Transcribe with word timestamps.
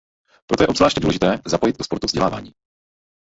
Proto 0.47 0.63
je 0.63 0.67
obzvláště 0.67 0.99
důležité 0.99 1.39
zapojit 1.45 1.77
do 1.77 1.83
sportu 1.85 2.07
vdělávání. 2.07 2.51